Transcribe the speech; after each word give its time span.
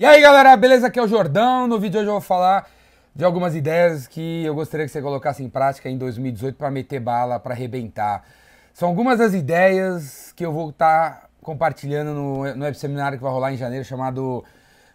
E 0.00 0.06
aí 0.06 0.22
galera, 0.22 0.56
beleza? 0.56 0.86
Aqui 0.86 0.98
é 0.98 1.02
o 1.02 1.06
Jordão. 1.06 1.66
No 1.66 1.78
vídeo 1.78 1.90
de 1.90 1.98
hoje 1.98 2.06
eu 2.06 2.12
vou 2.12 2.22
falar 2.22 2.66
de 3.14 3.22
algumas 3.22 3.54
ideias 3.54 4.06
que 4.06 4.42
eu 4.46 4.54
gostaria 4.54 4.86
que 4.86 4.90
você 4.90 5.02
colocasse 5.02 5.42
em 5.42 5.48
prática 5.50 5.90
em 5.90 5.98
2018 5.98 6.56
para 6.56 6.70
meter 6.70 6.98
bala, 7.00 7.38
para 7.38 7.52
arrebentar. 7.52 8.24
São 8.72 8.88
algumas 8.88 9.18
das 9.18 9.34
ideias 9.34 10.32
que 10.32 10.42
eu 10.42 10.54
vou 10.54 10.70
estar 10.70 11.10
tá 11.10 11.28
compartilhando 11.42 12.14
no, 12.14 12.54
no 12.54 12.64
web 12.64 12.78
seminário 12.78 13.18
que 13.18 13.22
vai 13.22 13.30
rolar 13.30 13.52
em 13.52 13.58
janeiro 13.58 13.84
chamado 13.84 14.42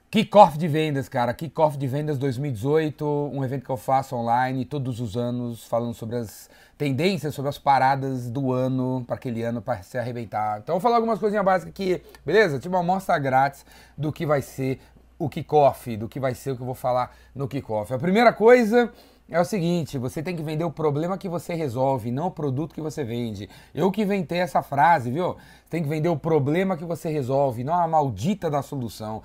Kickoff 0.09 0.57
de 0.57 0.67
Vendas, 0.67 1.07
cara. 1.07 1.33
Kickoff 1.35 1.77
de 1.77 1.85
Vendas 1.85 2.17
2018, 2.17 3.05
um 3.31 3.43
evento 3.43 3.63
que 3.63 3.69
eu 3.69 3.77
faço 3.77 4.15
online 4.15 4.65
todos 4.65 4.99
os 4.99 5.15
anos, 5.15 5.65
falando 5.65 5.93
sobre 5.93 6.15
as 6.15 6.49
tendências, 6.77 7.35
sobre 7.35 7.49
as 7.49 7.57
paradas 7.57 8.29
do 8.29 8.53
ano, 8.53 9.03
para 9.05 9.17
aquele 9.17 9.43
ano, 9.43 9.61
para 9.61 9.83
se 9.83 9.97
arrebentar. 9.97 10.59
Então, 10.59 10.73
eu 10.73 10.79
vou 10.79 10.81
falar 10.81 10.95
algumas 10.95 11.19
coisinhas 11.19 11.43
básicas 11.43 11.71
aqui, 11.71 12.01
beleza? 12.25 12.59
Tipo 12.59 12.75
uma 12.75 12.81
amostra 12.81 13.19
grátis 13.19 13.65
do 13.97 14.11
que 14.11 14.25
vai 14.25 14.41
ser 14.41 14.79
o 15.17 15.29
kickoff, 15.29 15.95
do 15.97 16.07
que 16.07 16.19
vai 16.19 16.35
ser 16.35 16.51
o 16.51 16.55
que 16.55 16.61
eu 16.61 16.65
vou 16.65 16.75
falar 16.75 17.15
no 17.33 17.47
kickoff. 17.47 17.93
A 17.93 17.99
primeira 17.99 18.33
coisa 18.33 18.91
é 19.29 19.39
o 19.39 19.45
seguinte, 19.45 19.97
você 19.97 20.21
tem 20.21 20.35
que 20.35 20.43
vender 20.43 20.63
o 20.63 20.71
problema 20.71 21.17
que 21.17 21.27
você 21.27 21.55
resolve, 21.55 22.11
não 22.11 22.27
o 22.27 22.31
produto 22.31 22.75
que 22.75 22.81
você 22.81 23.03
vende. 23.03 23.49
Eu 23.73 23.91
que 23.91 24.03
inventei 24.03 24.39
essa 24.39 24.61
frase, 24.61 25.09
viu? 25.09 25.35
Tem 25.69 25.81
que 25.81 25.89
vender 25.89 26.09
o 26.09 26.17
problema 26.17 26.77
que 26.77 26.85
você 26.85 27.09
resolve, 27.09 27.63
não 27.63 27.73
a 27.73 27.87
maldita 27.87 28.49
da 28.49 28.61
solução. 28.61 29.23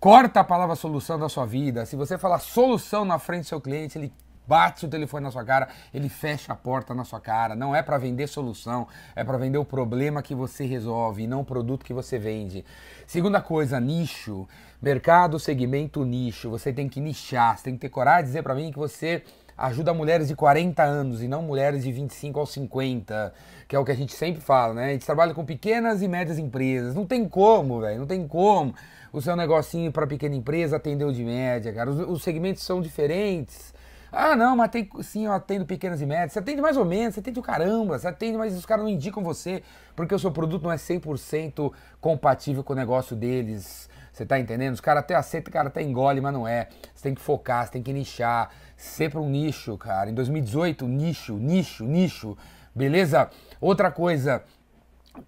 Corta 0.00 0.40
a 0.40 0.44
palavra 0.44 0.74
solução 0.74 1.18
da 1.18 1.28
sua 1.28 1.46
vida. 1.46 1.86
Se 1.86 1.96
você 1.96 2.18
falar 2.18 2.38
solução 2.38 3.04
na 3.04 3.18
frente 3.18 3.42
do 3.42 3.48
seu 3.48 3.60
cliente, 3.60 3.96
ele 3.96 4.12
bate 4.46 4.86
o 4.86 4.88
telefone 4.88 5.24
na 5.24 5.30
sua 5.30 5.44
cara, 5.44 5.68
ele 5.92 6.08
fecha 6.08 6.52
a 6.52 6.56
porta 6.56 6.94
na 6.94 7.04
sua 7.04 7.20
cara. 7.20 7.54
Não 7.54 7.74
é 7.74 7.82
para 7.82 7.98
vender 7.98 8.26
solução, 8.26 8.86
é 9.14 9.24
para 9.24 9.38
vender 9.38 9.58
o 9.58 9.64
problema 9.64 10.22
que 10.22 10.34
você 10.34 10.64
resolve, 10.64 11.26
não 11.26 11.40
o 11.40 11.44
produto 11.44 11.84
que 11.84 11.92
você 11.92 12.18
vende. 12.18 12.64
Segunda 13.06 13.40
coisa, 13.40 13.80
nicho. 13.80 14.48
Mercado, 14.80 15.38
segmento, 15.38 16.04
nicho. 16.04 16.50
Você 16.50 16.72
tem 16.72 16.88
que 16.88 17.00
nichar, 17.00 17.56
você 17.56 17.64
tem 17.64 17.74
que 17.74 17.80
ter 17.80 17.88
coragem 17.88 18.22
de 18.22 18.28
dizer 18.28 18.42
para 18.42 18.54
mim 18.54 18.70
que 18.70 18.78
você 18.78 19.22
ajuda 19.56 19.94
mulheres 19.94 20.28
de 20.28 20.36
40 20.36 20.82
anos 20.82 21.22
e 21.22 21.28
não 21.28 21.40
mulheres 21.40 21.82
de 21.82 21.90
25 21.90 22.38
aos 22.38 22.52
50, 22.52 23.32
que 23.66 23.74
é 23.74 23.78
o 23.78 23.84
que 23.84 23.90
a 23.92 23.96
gente 23.96 24.12
sempre 24.12 24.40
fala, 24.42 24.74
né? 24.74 24.88
A 24.88 24.92
gente 24.92 25.06
trabalha 25.06 25.32
com 25.32 25.44
pequenas 25.44 26.02
e 26.02 26.08
médias 26.08 26.38
empresas. 26.38 26.94
Não 26.94 27.06
tem 27.06 27.26
como, 27.26 27.80
velho, 27.80 28.00
não 28.00 28.06
tem 28.06 28.26
como 28.28 28.74
o 29.12 29.22
seu 29.22 29.34
negocinho 29.34 29.90
para 29.90 30.06
pequena 30.06 30.34
empresa 30.34 30.76
atender 30.76 31.04
o 31.04 31.12
de 31.12 31.24
média, 31.24 31.72
cara. 31.72 31.90
Os, 31.90 31.98
os 32.00 32.22
segmentos 32.22 32.62
são 32.62 32.82
diferentes. 32.82 33.74
Ah, 34.10 34.36
não, 34.36 34.56
mas 34.56 34.70
tem, 34.70 34.88
sim, 35.02 35.26
eu 35.26 35.32
atendo 35.32 35.66
pequenas 35.66 36.00
e 36.00 36.06
médias. 36.06 36.32
Você 36.32 36.38
atende 36.38 36.60
mais 36.60 36.76
ou 36.76 36.84
menos, 36.84 37.14
você 37.14 37.20
atende 37.20 37.38
o 37.38 37.42
caramba, 37.42 37.98
você 37.98 38.08
atende, 38.08 38.38
mas 38.38 38.56
os 38.56 38.64
caras 38.64 38.84
não 38.84 38.90
indicam 38.90 39.22
você, 39.22 39.62
porque 39.94 40.14
o 40.14 40.18
seu 40.18 40.30
produto 40.30 40.62
não 40.62 40.72
é 40.72 40.76
100% 40.76 41.72
compatível 42.00 42.62
com 42.62 42.72
o 42.72 42.76
negócio 42.76 43.16
deles. 43.16 43.88
Você 44.12 44.24
tá 44.24 44.38
entendendo? 44.38 44.72
Os 44.72 44.80
caras 44.80 45.02
até 45.02 45.14
aceitam, 45.14 45.50
o 45.50 45.52
cara 45.52 45.68
até 45.68 45.82
engole, 45.82 46.20
mas 46.20 46.32
não 46.32 46.48
é. 46.48 46.68
Você 46.94 47.02
tem 47.02 47.14
que 47.14 47.20
focar, 47.20 47.66
você 47.66 47.72
tem 47.72 47.82
que 47.82 47.92
nichar. 47.92 48.50
Sempre 48.76 49.18
um 49.18 49.28
nicho, 49.28 49.76
cara. 49.76 50.08
Em 50.08 50.14
2018, 50.14 50.86
nicho, 50.86 51.34
nicho, 51.34 51.84
nicho. 51.84 52.36
Beleza? 52.74 53.28
Outra 53.60 53.90
coisa, 53.90 54.42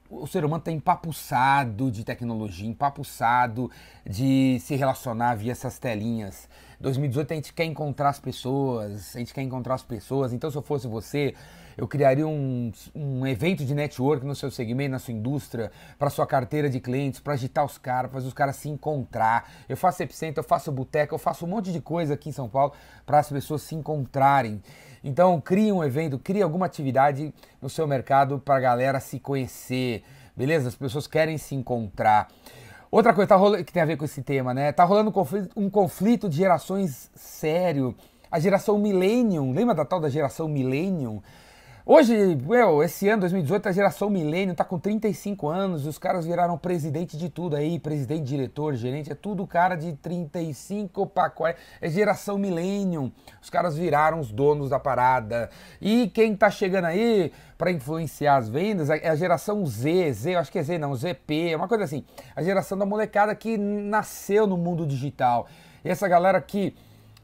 o 0.09 0.27
ser 0.27 0.45
humano 0.45 0.61
está 0.61 0.71
empapuçado 0.71 1.91
de 1.91 2.05
tecnologia, 2.05 2.69
empapuçado 2.69 3.71
de 4.06 4.59
se 4.61 4.75
relacionar 4.75 5.34
via 5.34 5.53
essas 5.53 5.79
telinhas. 5.79 6.49
2018 6.81 7.33
a 7.33 7.34
gente 7.34 7.53
quer 7.53 7.65
encontrar 7.65 8.11
as 8.11 8.21
pessoas, 8.21 9.17
a 9.17 9.19
gente 9.19 9.34
quer 9.34 9.43
encontrar 9.43 9.75
as 9.75 9.83
pessoas. 9.83 10.33
Então, 10.33 10.48
se 10.51 10.57
eu 10.57 10.62
fosse 10.62 10.87
você, 10.87 11.34
eu 11.77 11.89
criaria 11.89 12.27
um, 12.27 12.73
um 12.95 13.27
evento 13.27 13.65
de 13.65 13.75
network 13.75 14.25
no 14.25 14.34
seu 14.34 14.51
segmento, 14.51 14.93
na 14.93 14.99
sua 14.99 15.12
indústria, 15.12 15.73
para 15.99 16.09
sua 16.09 16.27
carteira 16.27 16.71
de 16.71 16.79
clientes, 16.79 17.19
para 17.19 17.34
agitar 17.34 17.65
os 17.65 17.79
caras, 17.79 18.12
fazer 18.12 18.29
os 18.29 18.33
caras 18.33 18.56
se 18.56 18.69
encontrar. 18.69 19.51
Eu 19.69 19.77
faço 19.77 20.03
epicentro, 20.03 20.41
eu 20.41 20.45
faço 20.45 20.71
boteca, 20.71 21.12
eu 21.12 21.19
faço 21.19 21.47
um 21.47 21.49
monte 21.49 21.73
de 21.73 21.81
coisa 21.81 22.15
aqui 22.15 22.29
em 22.29 22.33
São 22.33 22.49
Paulo 22.49 22.73
para 23.05 23.19
as 23.19 23.29
pessoas 23.29 23.62
se 23.62 23.75
encontrarem. 23.75 24.62
Então, 25.03 25.41
crie 25.41 25.73
um 25.73 25.83
evento, 25.83 26.19
crie 26.19 26.43
alguma 26.43 26.67
atividade 26.67 27.33
no 27.61 27.69
seu 27.69 27.87
mercado 27.87 28.38
para 28.38 28.56
a 28.56 28.61
galera 28.61 29.00
se 29.00 29.19
conhecer, 29.19 30.05
beleza? 30.37 30.69
As 30.69 30.77
pessoas 30.77 31.06
querem 31.06 31.38
se 31.38 31.55
encontrar. 31.55 32.28
Outra 32.91 33.12
coisa 33.12 33.28
tá 33.28 33.37
rolando, 33.37 33.65
que 33.65 33.72
tem 33.72 33.82
a 33.82 33.87
ver 33.87 33.97
com 33.97 34.04
esse 34.04 34.22
tema, 34.22 34.54
né? 34.54 34.72
Tá 34.72 34.84
rolando 34.84 35.10
um 35.10 35.12
conflito, 35.12 35.50
um 35.54 35.69
conflito 35.69 36.28
de 36.28 36.37
gerações 36.38 37.10
sério. 37.15 37.94
A 38.31 38.38
geração 38.38 38.78
Millennium, 38.78 39.53
lembra 39.53 39.75
da 39.75 39.84
tal 39.84 40.00
da 40.00 40.09
geração 40.09 40.49
Millennium? 40.49 41.22
Hoje, 41.91 42.37
meu, 42.47 42.82
esse 42.82 43.09
ano, 43.09 43.21
2018, 43.21 43.66
a 43.66 43.72
geração 43.72 44.10
milênio 44.10 44.54
tá 44.54 44.62
com 44.62 44.78
35 44.78 45.49
anos 45.49 45.87
os 45.87 45.97
caras 45.97 46.26
viraram 46.26 46.59
presidente 46.59 47.16
de 47.16 47.31
tudo 47.31 47.56
aí, 47.56 47.78
presidente, 47.78 48.25
diretor, 48.25 48.75
gerente, 48.75 49.10
é 49.10 49.15
tudo 49.15 49.47
cara 49.47 49.75
de 49.75 49.94
35 49.94 51.06
para 51.06 51.31
40, 51.31 51.59
é 51.81 51.88
geração 51.88 52.37
milênio. 52.37 53.10
Os 53.41 53.49
caras 53.49 53.75
viraram 53.75 54.21
os 54.21 54.31
donos 54.31 54.69
da 54.69 54.78
parada. 54.78 55.49
E 55.81 56.09
quem 56.09 56.37
tá 56.37 56.50
chegando 56.50 56.84
aí 56.84 57.32
para 57.56 57.71
influenciar 57.71 58.37
as 58.37 58.50
vendas 58.50 58.91
é 58.91 59.09
a 59.09 59.16
geração 59.16 59.65
Z, 59.65 60.12
Z, 60.12 60.34
eu 60.34 60.41
acho 60.41 60.53
que 60.53 60.59
é 60.59 60.62
Z 60.62 60.76
não, 60.76 60.94
ZP, 60.94 61.53
é 61.53 61.56
uma 61.56 61.69
coisa 61.69 61.84
assim. 61.84 62.05
A 62.37 62.43
geração 62.43 62.76
da 62.76 62.84
molecada 62.84 63.34
que 63.34 63.56
nasceu 63.56 64.47
no 64.47 64.59
mundo 64.59 64.87
digital. 64.87 65.49
E 65.82 65.88
essa 65.88 66.06
galera 66.06 66.38
que 66.43 66.76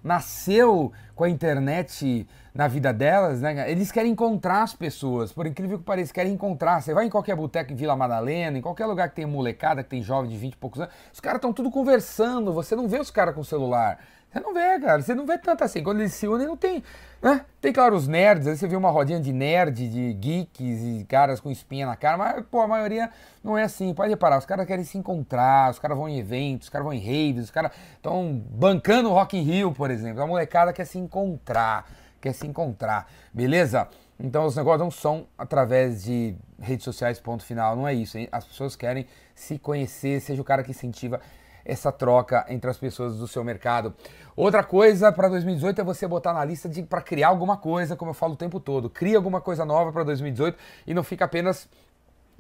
nasceu 0.05 0.93
com 1.15 1.25
a 1.25 1.31
internet 1.31 2.29
na 2.55 2.69
vida 2.69 2.93
delas, 2.93 3.41
né? 3.41 3.69
Eles 3.71 3.91
querem 3.91 4.13
encontrar 4.13 4.63
as 4.63 4.75
pessoas, 4.75 5.33
por 5.33 5.47
incrível 5.47 5.79
que 5.79 5.85
pareça, 5.85 6.13
querem 6.13 6.35
encontrar. 6.35 6.83
Você 6.83 6.93
vai 6.93 7.07
em 7.07 7.11
qualquer 7.11 7.35
boteca 7.35 7.73
em 7.73 7.77
Vila 7.77 7.97
Madalena, 7.97 8.59
em 8.59 8.61
qualquer 8.61 8.87
lugar 8.87 9.09
que 9.09 9.17
tem 9.17 9.27
molecada, 9.27 9.83
que 9.83 9.89
tem 9.89 10.03
jovem 10.03 10.31
de 10.31 10.37
20 10.37 10.53
e 10.53 10.57
poucos 10.57 10.81
anos, 10.81 10.95
os 11.13 11.21
caras 11.21 11.39
estão 11.39 11.53
tudo 11.53 11.71
conversando, 11.71 12.53
você 12.53 12.77
não 12.77 12.87
vê 12.87 13.01
os 13.01 13.11
caras 13.11 13.35
com 13.35 13.43
celular. 13.43 13.99
Você 14.35 14.41
não 14.41 14.53
vê, 14.53 14.81
cara, 14.81 15.01
você 15.01 15.15
não 15.15 15.25
vê 15.25 15.39
tanto 15.39 15.63
assim. 15.63 15.81
Quando 15.81 16.01
eles 16.01 16.13
se 16.13 16.27
unem, 16.27 16.45
não 16.45 16.57
tem. 16.57 16.83
Né? 17.23 17.45
Tem, 17.61 17.73
claro, 17.73 17.95
os 17.95 18.09
nerds, 18.09 18.49
aí 18.49 18.57
você 18.57 18.67
vê 18.67 18.75
uma 18.75 18.91
rodinha 18.91 19.21
de 19.21 19.33
nerd, 19.33 19.89
de 19.89 20.13
geeks 20.13 20.83
e 20.83 21.07
caras 21.09 21.39
com 21.39 21.53
espinha 21.53 21.87
na 21.87 21.95
cara, 21.95 22.19
mas, 22.19 22.45
pô, 22.51 22.61
a 22.61 22.67
maioria 22.67 23.11
não 23.45 23.57
é 23.57 23.63
assim. 23.63 23.95
Pode 23.95 24.11
reparar, 24.11 24.37
os 24.37 24.45
caras 24.45 24.67
querem 24.67 24.85
se 24.85 24.99
encontrar, 24.99 25.71
os 25.71 25.79
caras 25.79 25.97
vão 25.97 26.09
em 26.09 26.19
eventos, 26.19 26.67
os 26.67 26.69
caras 26.69 26.85
vão 26.85 26.93
em 26.93 26.99
raves, 26.99 27.45
os 27.45 27.51
caras 27.53 27.71
estão 27.95 28.43
bancando 28.51 29.09
o 29.09 29.13
Rock 29.13 29.39
in 29.39 29.43
Rio, 29.43 29.73
por 29.73 29.89
exemplo. 29.89 30.21
A 30.21 30.27
molecada 30.27 30.73
quer 30.73 30.85
se 30.85 30.99
encontrar, 30.99 31.89
quer 32.21 32.33
se 32.33 32.45
encontrar, 32.45 33.09
beleza? 33.33 33.87
Então 34.19 34.47
os 34.47 34.57
negócios 34.57 34.81
não 34.81 34.91
são 34.91 35.29
através 35.39 36.03
de 36.03 36.35
redes 36.61 36.83
sociais, 36.83 37.21
ponto 37.21 37.45
final, 37.45 37.77
não 37.77 37.87
é 37.87 37.95
isso. 37.95 38.19
Hein? 38.19 38.29
As 38.33 38.45
pessoas 38.45 38.75
querem 38.75 39.07
se 39.33 39.61
conhecer, 39.61 40.21
seja 40.21 40.43
o 40.43 40.45
cara 40.45 40.65
que 40.65 40.73
incentiva 40.73 41.21
essa 41.65 41.91
troca 41.91 42.45
entre 42.49 42.69
as 42.71 42.77
pessoas 42.77 43.17
do 43.17 43.27
seu 43.27 43.43
mercado. 43.43 43.95
Outra 44.37 44.63
coisa 44.63 45.13
para 45.13 45.29
2018 45.29 45.81
é 45.81 45.85
você 45.85 46.07
botar 46.07 46.33
na 46.33 46.45
lista 46.45 46.69
para 46.89 47.01
criar 47.01 47.29
alguma 47.29 47.57
coisa, 47.57 47.97
como 47.97 48.11
eu 48.11 48.15
falo 48.15 48.35
o 48.35 48.37
tempo 48.37 48.61
todo. 48.61 48.91
Cria 48.91 49.17
alguma 49.17 49.41
coisa 49.41 49.65
nova 49.65 49.93
para 49.93 50.05
2018 50.05 50.59
e 50.87 50.93
não 50.93 51.03
fica 51.03 51.25
apenas 51.25 51.69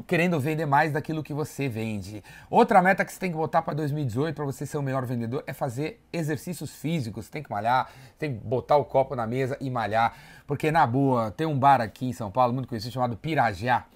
querendo 0.06 0.38
vender 0.40 0.66
mais 0.66 0.92
daquilo 0.92 1.22
que 1.22 1.32
você 1.32 1.68
vende. 1.68 2.22
Outra 2.50 2.82
meta 2.82 3.04
que 3.04 3.12
você 3.12 3.20
tem 3.20 3.30
que 3.30 3.36
botar 3.36 3.62
para 3.62 3.74
2018 3.74 4.34
para 4.34 4.44
você 4.44 4.66
ser 4.66 4.76
o 4.76 4.82
melhor 4.82 5.06
vendedor 5.06 5.44
é 5.46 5.52
fazer 5.52 6.00
exercícios 6.12 6.74
físicos. 6.74 7.26
Você 7.26 7.30
tem 7.30 7.42
que 7.42 7.50
malhar, 7.50 7.90
tem 8.18 8.34
que 8.34 8.44
botar 8.44 8.76
o 8.76 8.84
copo 8.84 9.14
na 9.14 9.26
mesa 9.26 9.56
e 9.60 9.70
malhar, 9.70 10.14
porque 10.46 10.70
na 10.70 10.86
boa, 10.86 11.30
tem 11.30 11.46
um 11.46 11.58
bar 11.58 11.80
aqui 11.80 12.06
em 12.06 12.12
São 12.12 12.30
Paulo 12.30 12.52
muito 12.52 12.68
conhecido 12.68 12.92
chamado 12.92 13.16
Pirajá. 13.16 13.86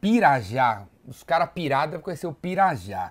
Pirajá, 0.00 0.84
os 1.06 1.22
caras 1.22 1.48
conhecer 2.02 2.26
o 2.26 2.32
Pirajá. 2.32 3.10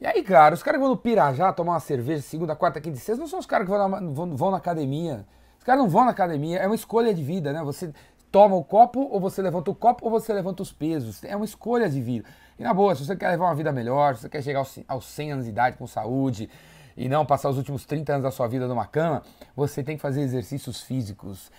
E 0.00 0.06
aí, 0.06 0.22
cara, 0.22 0.54
os 0.54 0.62
caras 0.62 0.78
que 0.78 0.82
vão 0.82 0.94
no 0.94 0.96
Pirajá 1.00 1.52
tomar 1.52 1.72
uma 1.72 1.80
cerveja 1.80 2.22
segunda, 2.22 2.54
quarta, 2.54 2.80
quinta 2.80 2.98
e 2.98 3.00
sexta 3.00 3.20
não 3.20 3.28
são 3.28 3.38
os 3.38 3.46
caras 3.46 3.66
que 3.66 3.70
vão 3.70 3.88
na, 3.88 4.00
vão, 4.12 4.36
vão 4.36 4.50
na 4.50 4.58
academia. 4.58 5.26
Os 5.58 5.64
caras 5.64 5.80
não 5.80 5.88
vão 5.88 6.04
na 6.04 6.10
academia, 6.10 6.58
é 6.58 6.66
uma 6.66 6.74
escolha 6.74 7.14
de 7.14 7.22
vida, 7.22 7.52
né? 7.52 7.62
Você 7.62 7.92
toma 8.30 8.54
o 8.56 8.62
copo, 8.62 9.08
ou 9.10 9.18
você 9.18 9.40
levanta 9.40 9.70
o 9.70 9.74
copo, 9.74 10.04
ou 10.04 10.10
você 10.10 10.32
levanta 10.34 10.62
os 10.62 10.70
pesos. 10.70 11.24
É 11.24 11.34
uma 11.34 11.46
escolha 11.46 11.88
de 11.88 12.00
vida. 12.02 12.28
E 12.58 12.62
na 12.62 12.74
boa, 12.74 12.94
se 12.94 13.06
você 13.06 13.16
quer 13.16 13.30
levar 13.30 13.46
uma 13.46 13.54
vida 13.54 13.72
melhor, 13.72 14.14
se 14.14 14.22
você 14.22 14.28
quer 14.28 14.42
chegar 14.42 14.58
aos, 14.58 14.78
aos 14.86 15.06
100 15.06 15.32
anos 15.32 15.44
de 15.46 15.50
idade 15.50 15.76
com 15.78 15.86
saúde, 15.86 16.50
e 16.96 17.08
não 17.08 17.26
passar 17.26 17.50
os 17.50 17.58
últimos 17.58 17.84
30 17.84 18.12
anos 18.12 18.22
da 18.22 18.30
sua 18.30 18.48
vida 18.48 18.66
numa 18.66 18.86
cama, 18.86 19.22
você 19.54 19.82
tem 19.82 19.96
que 19.96 20.02
fazer 20.02 20.22
exercícios 20.22 20.80
físicos. 20.80 21.50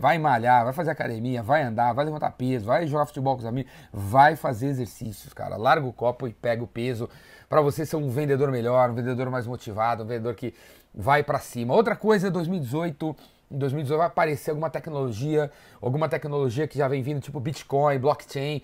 Vai 0.00 0.16
malhar, 0.18 0.64
vai 0.64 0.72
fazer 0.72 0.90
academia, 0.90 1.42
vai 1.42 1.62
andar, 1.62 1.92
vai 1.92 2.04
levantar 2.04 2.30
peso, 2.30 2.64
vai 2.64 2.86
jogar 2.86 3.04
futebol 3.04 3.34
com 3.34 3.40
os 3.40 3.46
amigos, 3.46 3.70
vai 3.92 4.36
fazer 4.36 4.68
exercícios, 4.68 5.34
cara. 5.34 5.56
Larga 5.56 5.86
o 5.86 5.92
copo 5.92 6.26
e 6.26 6.32
pega 6.32 6.64
o 6.64 6.66
peso 6.66 7.08
para 7.48 7.60
você 7.60 7.86
ser 7.86 7.96
um 7.96 8.08
vendedor 8.08 8.50
melhor, 8.50 8.90
um 8.90 8.94
vendedor 8.94 9.30
mais 9.30 9.46
motivado, 9.46 10.02
um 10.02 10.06
vendedor 10.06 10.34
que 10.34 10.54
vai 10.94 11.22
para 11.22 11.38
cima. 11.38 11.74
Outra 11.74 11.94
coisa, 11.94 12.30
2018, 12.30 13.16
em 13.50 13.58
2018 13.58 13.98
vai 13.98 14.06
aparecer 14.06 14.50
alguma 14.50 14.70
tecnologia, 14.70 15.50
alguma 15.80 16.08
tecnologia 16.08 16.66
que 16.66 16.76
já 16.78 16.88
vem 16.88 17.02
vindo, 17.02 17.20
tipo 17.20 17.38
Bitcoin, 17.38 17.98
blockchain, 17.98 18.62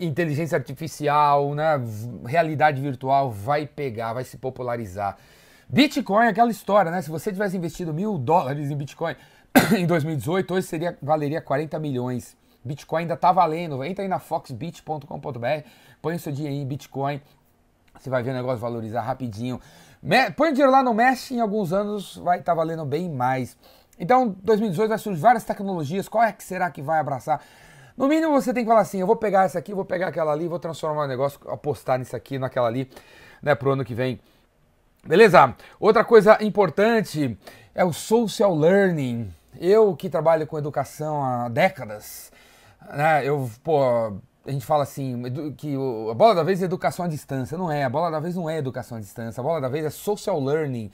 inteligência 0.00 0.56
artificial, 0.56 1.54
né, 1.54 1.80
realidade 2.24 2.80
virtual, 2.80 3.30
vai 3.30 3.66
pegar, 3.66 4.14
vai 4.14 4.24
se 4.24 4.38
popularizar. 4.38 5.18
Bitcoin 5.68 6.26
é 6.26 6.28
aquela 6.28 6.50
história, 6.50 6.90
né? 6.90 7.00
Se 7.00 7.10
você 7.10 7.32
tivesse 7.32 7.56
investido 7.56 7.94
mil 7.94 8.18
dólares 8.18 8.70
em 8.70 8.76
Bitcoin 8.76 9.16
em 9.76 9.86
2018, 9.86 10.54
hoje 10.54 10.66
seria, 10.66 10.98
valeria 11.00 11.40
40 11.40 11.78
milhões. 11.78 12.36
Bitcoin 12.64 13.02
ainda 13.02 13.14
está 13.14 13.32
valendo. 13.32 13.82
Entra 13.82 14.04
aí 14.04 14.08
na 14.08 14.18
foxbit.com.br, 14.18 15.66
põe 16.00 16.18
seu 16.18 16.32
dinheiro 16.32 16.56
em 16.56 16.66
Bitcoin, 16.66 17.20
você 17.98 18.10
vai 18.10 18.22
ver 18.22 18.30
o 18.30 18.34
negócio 18.34 18.58
valorizar 18.58 19.02
rapidinho. 19.02 19.60
põe 20.36 20.50
o 20.50 20.52
dinheiro 20.52 20.72
lá, 20.72 20.82
não 20.82 20.94
mexe, 20.94 21.34
em 21.34 21.40
alguns 21.40 21.72
anos 21.72 22.16
vai 22.16 22.38
estar 22.38 22.52
tá 22.52 22.56
valendo 22.56 22.84
bem 22.84 23.10
mais. 23.10 23.56
Então, 23.98 24.34
2018 24.42 24.88
vai 24.88 24.98
surgir 24.98 25.20
várias 25.20 25.44
tecnologias, 25.44 26.08
qual 26.08 26.24
é 26.24 26.32
que 26.32 26.42
será 26.42 26.70
que 26.70 26.82
vai 26.82 26.98
abraçar? 26.98 27.40
No 27.96 28.08
mínimo 28.08 28.32
você 28.32 28.52
tem 28.52 28.64
que 28.64 28.68
falar 28.68 28.80
assim, 28.80 28.98
eu 28.98 29.06
vou 29.06 29.16
pegar 29.16 29.44
essa 29.44 29.58
aqui, 29.58 29.74
vou 29.74 29.84
pegar 29.84 30.08
aquela 30.08 30.32
ali, 30.32 30.48
vou 30.48 30.58
transformar 30.58 31.04
o 31.04 31.06
negócio, 31.06 31.38
apostar 31.48 31.98
nisso 31.98 32.16
aqui, 32.16 32.38
naquela 32.38 32.66
ali, 32.66 32.90
né, 33.42 33.54
pro 33.54 33.72
ano 33.72 33.84
que 33.84 33.94
vem. 33.94 34.18
Beleza? 35.06 35.54
Outra 35.78 36.04
coisa 36.04 36.42
importante 36.42 37.38
é 37.74 37.84
o 37.84 37.92
social 37.92 38.56
learning. 38.56 39.32
Eu 39.60 39.94
que 39.94 40.08
trabalho 40.08 40.46
com 40.46 40.58
educação 40.58 41.22
há 41.22 41.48
décadas, 41.48 42.32
né, 42.94 43.24
eu, 43.24 43.50
pô, 43.62 44.16
a 44.46 44.50
gente 44.50 44.64
fala 44.64 44.82
assim, 44.82 45.22
que 45.56 45.74
a 46.10 46.14
bola 46.14 46.34
da 46.34 46.42
vez 46.42 46.60
é 46.62 46.64
educação 46.64 47.04
à 47.04 47.08
distância. 47.08 47.56
Não 47.56 47.70
é, 47.70 47.84
a 47.84 47.90
bola 47.90 48.10
da 48.10 48.20
vez 48.20 48.34
não 48.34 48.48
é 48.48 48.58
educação 48.58 48.98
à 48.98 49.00
distância, 49.00 49.40
a 49.40 49.44
bola 49.44 49.60
da 49.60 49.68
vez 49.68 49.84
é 49.84 49.90
social 49.90 50.40
learning 50.40 50.90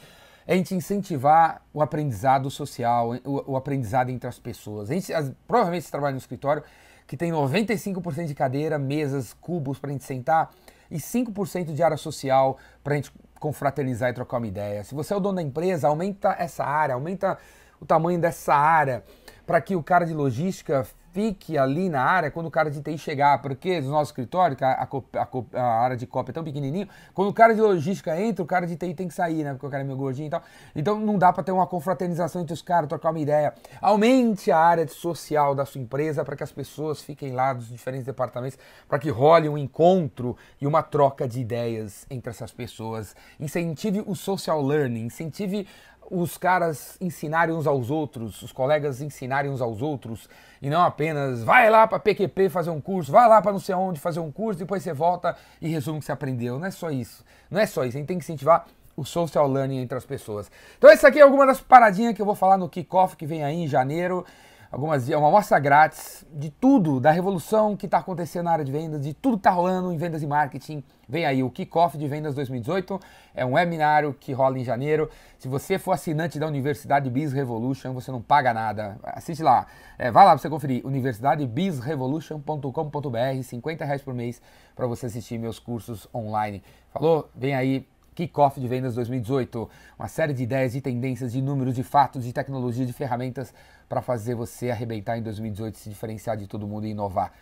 é 0.47 0.55
a 0.55 0.57
gente 0.57 0.75
incentivar 0.75 1.61
o 1.75 1.83
aprendizado 1.83 2.51
social, 2.51 3.11
o, 3.23 3.53
o 3.53 3.57
aprendizado 3.57 4.09
entre 4.09 4.27
as 4.27 4.39
pessoas. 4.39 4.91
A 4.91 4.95
gente, 4.95 5.13
as, 5.13 5.31
provavelmente 5.47 5.85
você 5.85 5.91
trabalha 5.91 6.13
no 6.13 6.19
escritório 6.19 6.63
que 7.07 7.19
tem 7.19 7.31
95% 7.31 8.25
de 8.25 8.35
cadeira, 8.35 8.79
mesas, 8.79 9.35
cubos 9.35 9.79
para 9.79 9.91
a 9.91 9.93
gente 9.93 10.05
sentar 10.05 10.51
e 10.91 10.97
5% 10.97 11.75
de 11.75 11.83
área 11.83 11.99
social 11.99 12.57
para 12.83 12.95
a 12.95 12.97
gente 12.97 13.13
confraternizar 13.39 14.09
e 14.09 14.15
trocar 14.15 14.39
uma 14.39 14.47
ideia. 14.47 14.83
Se 14.85 14.95
você 14.95 15.13
é 15.13 15.17
o 15.17 15.21
dono 15.21 15.37
da 15.37 15.43
empresa, 15.43 15.89
aumenta 15.89 16.35
essa 16.39 16.65
área, 16.65 16.95
aumenta 16.95 17.37
o 17.79 17.85
tamanho 17.85 18.19
dessa 18.19 18.55
área 18.55 19.05
para 19.47 19.61
que 19.61 19.77
o 19.77 19.83
cara 19.83 20.07
de 20.07 20.15
logística 20.15 20.87
fique 21.19 21.59
ali 21.59 21.89
na 21.89 22.01
área 22.01 22.31
quando 22.31 22.47
o 22.47 22.51
cara 22.51 22.71
de 22.71 22.81
TI 22.81 22.97
chegar, 22.97 23.43
porque 23.43 23.81
no 23.81 23.91
nosso 23.91 24.13
escritório, 24.13 24.57
a, 24.61 24.85
a, 24.85 25.61
a, 25.61 25.83
área 25.83 25.97
de 25.97 26.07
cópia 26.07 26.31
é 26.31 26.33
tão 26.33 26.45
pequenininho, 26.45 26.89
quando 27.13 27.27
o 27.27 27.33
cara 27.33 27.53
de 27.53 27.61
logística 27.61 28.17
entra, 28.21 28.41
o 28.41 28.47
cara 28.47 28.69
de 28.69 28.77
TI 28.77 28.95
tem 28.95 29.09
que 29.09 29.15
sair, 29.15 29.43
né? 29.43 29.51
Porque 29.51 29.67
o 29.67 29.69
cara 29.69 29.83
é 29.83 29.85
meio 29.85 29.99
gordinho 29.99 30.29
e 30.29 30.31
tal. 30.31 30.41
Então 30.77 31.01
não 31.01 31.19
dá 31.19 31.33
para 31.33 31.43
ter 31.43 31.51
uma 31.51 31.67
confraternização 31.67 32.41
entre 32.41 32.55
os 32.55 32.63
caras, 32.63 32.89
trocar 32.89 33.11
uma 33.11 33.19
ideia. 33.19 33.53
Aumente 33.83 34.53
a 34.53 34.59
área 34.59 34.87
social 34.87 35.57
da 35.57 35.67
sua 35.67 35.81
empresa 35.81 36.25
para 36.25 36.37
que 36.37 36.45
as 36.45 36.53
pessoas 36.53 37.03
fiquem 37.03 37.33
lá 37.33 37.53
dos 37.53 37.67
diferentes 37.67 38.07
departamentos, 38.07 38.57
para 38.89 39.01
que 39.01 39.11
role 39.11 39.49
um 39.49 39.59
encontro 39.59 40.37
e 40.61 40.69
uma 40.69 40.85
troca 40.85 41.27
de 41.27 41.41
ideias 41.41 42.07
entre 42.09 42.31
essas 42.31 42.53
pessoas. 42.53 43.17
Incentive 43.41 44.05
o 44.07 44.15
social 44.15 44.63
learning, 44.65 45.07
incentive 45.07 45.67
os 46.11 46.39
caras 46.39 46.97
ensinarem 47.01 47.55
uns 47.55 47.67
aos 47.67 47.91
outros, 47.91 48.43
os 48.43 48.53
colegas 48.53 49.01
ensinarem 49.01 49.51
uns 49.51 49.61
aos 49.61 49.83
outros, 49.83 50.29
e 50.61 50.71
não 50.71 50.83
apenas 50.83 51.45
vai 51.45 51.69
lá 51.69 51.87
para 51.87 51.99
PQP 51.99 52.49
fazer 52.49 52.71
um 52.71 52.81
curso, 52.81 53.13
vai 53.13 53.29
lá 53.29 53.41
para 53.43 53.53
não 53.53 53.61
sei 53.61 53.75
onde 53.75 54.01
fazer 54.01 54.21
um 54.21 54.33
curso, 54.33 54.59
depois 54.59 54.83
você 54.83 54.93
volta 54.93 55.37
e 55.61 55.69
resume 55.69 55.99
o 55.99 56.01
que 56.01 56.07
você 56.07 56.13
aprendeu. 56.13 56.59
Não 56.59 56.67
é 56.67 56.71
só 56.71 56.91
isso. 56.91 57.25
Não 57.51 57.61
é 57.61 57.67
só 57.67 57.85
isso. 57.85 57.97
A 57.97 58.01
gente 58.01 58.09
tem 58.09 58.19
que 58.19 58.25
incentivar 58.25 58.67
o 58.97 59.05
social 59.05 59.47
learning 59.47 59.79
entre 59.79 59.97
as 59.97 60.05
pessoas. 60.05 60.51
Então, 60.77 60.91
essa 60.91 61.09
aqui 61.09 61.21
é 61.21 61.23
alguma 61.23 61.47
das 61.47 61.61
paradinhas 61.61 62.15
que 62.15 62.21
eu 62.21 62.27
vou 62.27 62.35
falar 62.35 62.57
no 62.57 62.69
kickoff 62.69 63.17
que 63.17 63.27
vem 63.27 63.45
aí 63.45 63.63
em 63.63 63.69
janeiro 63.69 64.25
algumas 64.71 65.09
uma 65.09 65.29
amostra 65.29 65.59
grátis 65.59 66.27
de 66.33 66.51
tudo, 66.51 67.01
da 67.01 67.11
revolução 67.11 67.75
que 67.77 67.87
está 67.87 67.99
acontecendo 67.99 68.45
na 68.45 68.53
área 68.53 68.65
de 68.65 68.71
vendas, 68.71 69.03
de 69.03 69.13
tudo 69.15 69.37
que 69.37 69.41
está 69.41 69.51
rolando 69.51 69.93
em 69.93 69.97
vendas 69.97 70.23
e 70.23 70.27
marketing. 70.27 70.85
Vem 71.09 71.25
aí 71.25 71.43
o 71.43 71.51
Kickoff 71.51 71.97
de 71.97 72.07
Vendas 72.07 72.35
2018, 72.35 73.01
é 73.35 73.47
um 73.47 73.55
webinário 73.55 74.13
que 74.13 74.31
rola 74.33 74.59
em 74.59 74.65
janeiro. 74.65 75.09
Se 75.39 75.49
você 75.49 75.79
for 75.79 75.93
assinante 75.93 76.39
da 76.39 76.47
Universidade 76.47 77.09
Biz 77.09 77.33
Revolution, 77.33 77.95
você 77.95 78.11
não 78.11 78.21
paga 78.21 78.53
nada. 78.53 78.99
Assiste 79.03 79.43
lá, 79.43 79.67
é, 79.99 80.11
vai 80.11 80.23
lá 80.25 80.33
para 80.33 80.39
você 80.39 80.51
conferir, 80.51 80.87
universidadebizrevolution.com.br, 80.87 83.43
50 83.43 83.85
reais 83.87 84.03
por 84.03 84.13
mês 84.13 84.43
para 84.77 84.87
você 84.87 85.07
assistir 85.07 85.39
meus 85.39 85.59
cursos 85.59 86.07
online. 86.15 86.63
Falou? 86.93 87.31
Vem 87.35 87.55
aí 87.55 87.89
Kickoff 88.19 88.61
de 88.61 88.67
Vendas 88.67 88.97
2018. 88.97 89.71
Uma 89.97 90.09
série 90.09 90.33
de 90.33 90.43
ideias, 90.43 90.73
de 90.73 90.81
tendências, 90.81 91.31
de 91.31 91.41
números, 91.41 91.73
de 91.73 91.85
fatos, 91.85 92.25
de 92.25 92.33
tecnologia, 92.33 92.85
de 92.85 92.93
ferramentas 92.93 93.55
para 93.89 94.03
fazer 94.03 94.35
você 94.35 94.73
arrebentar 94.73 95.17
em 95.17 95.23
2018, 95.23 95.79
se 95.79 95.89
diferenciar 95.89 96.37
de 96.37 96.49
todo 96.49 96.67
mundo 96.67 96.89
e 96.89 96.91
inovar. 96.91 97.33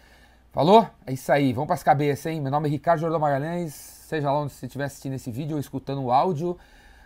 Falou? 0.53 0.87
É 1.07 1.15
isso 1.15 1.33
aí. 1.33 1.55
Vamos 1.55 1.69
para 1.69 1.77
as 1.77 1.83
cabeças, 1.83 2.27
hein? 2.27 2.43
Meu 2.43 2.51
nome 2.51 2.69
é 2.69 2.71
Ricardo 2.71 3.01
Jordão 3.01 3.19
Magalhães. 3.19 3.73
Seja 3.73 4.31
lá 4.31 4.39
onde 4.39 4.53
você 4.53 4.67
estiver 4.67 4.85
assistindo 4.85 5.15
esse 5.15 5.31
vídeo 5.31 5.55
ou 5.55 5.61
escutando 5.61 6.03
o 6.03 6.13
áudio, 6.13 6.59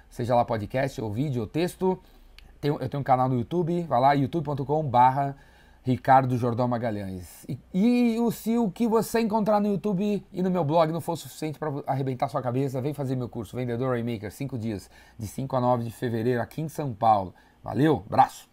seja 0.09 0.35
lá 0.35 0.45
podcast 0.45 1.01
ou 1.01 1.13
vídeo 1.13 1.43
ou 1.43 1.47
texto. 1.47 1.97
eu 2.61 2.89
tenho 2.89 3.01
um 3.01 3.05
canal 3.05 3.29
no 3.29 3.39
YouTube, 3.39 3.83
vai 3.83 4.01
lá, 4.01 4.13
youtube.com 4.15 4.83
barra 4.83 5.37
Ricardo 5.83 6.37
Jordão 6.37 6.69
Magalhães. 6.69 7.47
E, 7.49 7.59
e 7.73 8.33
se 8.33 8.59
o 8.59 8.71
que 8.71 8.87
você 8.87 9.21
encontrar 9.21 9.61
no 9.61 9.69
YouTube 9.69 10.25
e 10.33 10.43
no 10.43 10.51
meu 10.51 10.65
blog 10.65 10.93
não 10.93 11.01
for 11.01 11.17
suficiente 11.17 11.59
para 11.59 11.73
arrebentar 11.87 12.29
sua 12.29 12.43
cabeça, 12.43 12.81
vem 12.81 12.93
fazer 12.93 13.17
meu 13.17 13.29
curso 13.29 13.57
Vendedor 13.57 13.91
Raymaker, 13.91 14.31
5 14.31 14.59
dias, 14.59 14.91
de 15.19 15.27
5 15.27 15.57
a 15.57 15.61
9 15.61 15.85
de 15.85 15.91
fevereiro, 15.91 16.43
aqui 16.43 16.61
em 16.61 16.69
São 16.69 16.93
Paulo. 16.93 17.35
Valeu, 17.63 18.03
abraço! 18.07 18.50